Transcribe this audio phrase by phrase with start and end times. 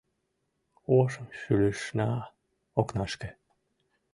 [0.99, 2.09] Ошымшӱлышна—
[2.79, 3.29] окнашке.